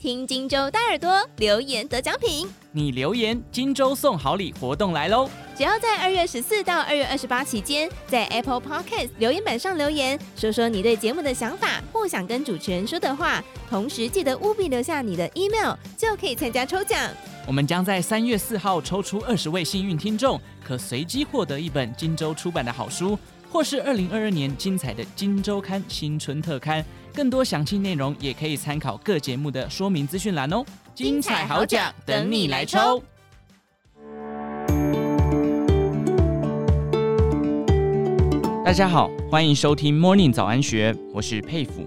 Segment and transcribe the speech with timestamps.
[0.00, 5.28] 听荆州大耳朵留言得奖品，你留言荆州送好礼活动来喽！
[5.54, 16.98] 只要在二月十四到二月二十八期间，在 Apple Podcast 留言板上留言，说说你对节目的想法或想跟主持人说的话，同时记得务必留下你的 email，就可以参加抽奖。
[17.46, 23.18] 我们将在三月四号抽出二十位幸运听众，可随机获得一本荆州出版的好书，
[23.52, 26.84] 或是二零二二年精彩的《金周刊》新春特刊。
[27.12, 30.64] 更多详细内容也可以参考各节目的说明资讯栏哦。
[30.94, 33.02] 精彩好奖等你来抽！
[38.64, 41.84] 大家好，欢迎收听 Morning 早安学，我是佩服。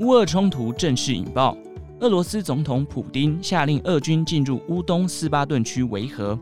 [0.00, 1.56] 乌俄冲突正式引爆，
[2.00, 6.38] 俄罗斯总统普丁下令俄军进入乌东斯巴顿区维和。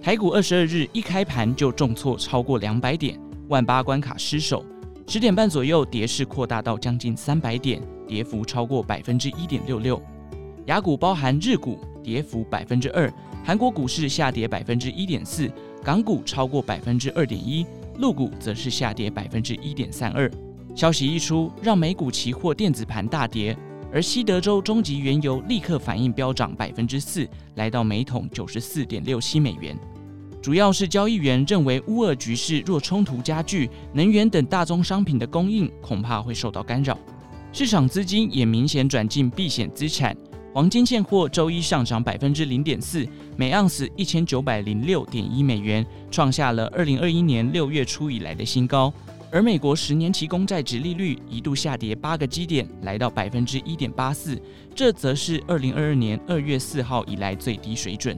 [0.00, 4.64] 台股二十二日一开盘就重挫超过两百点，万八关卡失守。
[5.06, 10.02] 十点半左右，跌势扩大到将近三百点，跌幅超过百分之一点六六。
[10.66, 13.12] 雅股包含日股跌幅百分之二，
[13.44, 15.50] 韩国股市下跌百分之一点四，
[15.82, 17.66] 港股超过百分之二点一，
[17.98, 20.30] 陆股则是下跌百分之一点三二。
[20.74, 23.54] 消息一出，让美股期货电子盘大跌，
[23.92, 29.76] 而西德州中级原油立刻反应飙涨百分之四，来到每桶九十四点六七美元。
[30.44, 36.98] 主要是交易员认为，乌俄局势若冲突加剧，能源等大宗商品的供应恐怕会受到干扰。
[37.50, 40.14] 市场资金也明显转进避险资产，
[40.52, 48.92] 黄金现货周一上涨百分之零点四，每盎司一千九百零六点一美元，创下了二零二一年六月初以来的新高。
[49.32, 54.38] 而美国十年期公债殖利率一度下跌八个基点，来到百分之一点八四，
[54.74, 58.14] 这则是二零二二年二月四号以来最低水准。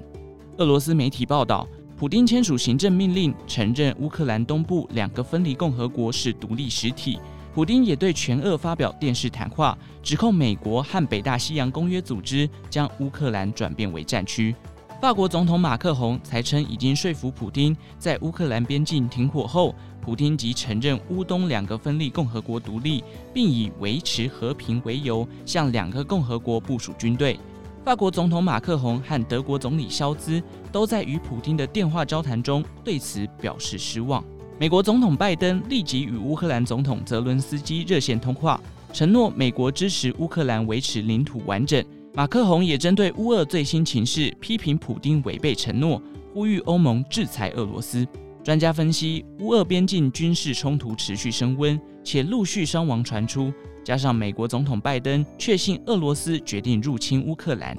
[0.56, 1.64] 俄罗斯媒体报道。
[1.98, 7.18] 普丁签署行政命令，承认乌克兰东部两个分离共和国是独立实体。
[7.54, 14.54] 普丁也对全俄发表电视谈话，指控美国和北大西洋公约组织将乌克兰转变为战区。
[15.00, 23.02] 法国总统马克宏才称已经说服普丁在乌克兰边境停火后，普丁即承认乌东两个分离共和国独立，
[23.32, 27.40] 并以维持和平为由向两个共和国部署军队。
[27.86, 30.42] 法国总统马克宏和德国总理肖兹
[30.72, 34.24] 都在与普京的电话交谈中对此表示失望。
[34.58, 38.60] 美国总统拜登立即与乌克兰总统泽伦斯基热线通话，
[38.92, 41.80] 承诺美国支持乌克兰维持领土完整。
[42.12, 46.02] 马克宏也针对乌俄最新情势批评普京违背承诺，
[46.34, 48.04] 呼吁欧盟制裁俄罗斯。
[48.46, 53.52] 专家分析，乌俄边境军事冲突持续升温，且陆续伤亡传出。
[53.82, 57.76] 加上美国总统拜登确信俄罗斯决定入侵乌克兰，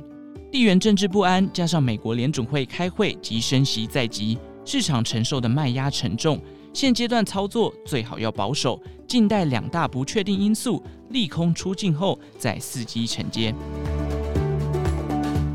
[0.51, 6.37] 地缘政治不安，加上美国联准会开会及升息在即，市场承受的卖压沉重。
[6.73, 8.77] 现阶段操作最好要保守，
[9.07, 13.55] 静待两大不确定因素利空出尽后再伺机承接。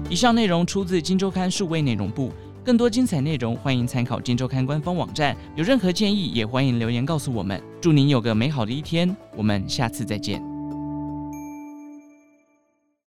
[0.08, 2.32] 以上内容出自《金周刊》数位内容部，
[2.64, 5.36] 更多精彩内容欢迎参考《金周刊》官方网站。
[5.56, 7.60] 有任何建议也欢迎留言告诉我们。
[7.80, 10.51] 祝您有个美好的一天，我们下次再见。